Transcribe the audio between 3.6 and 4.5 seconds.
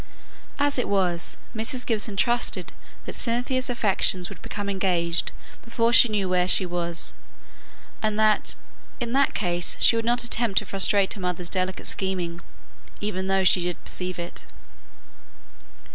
affections would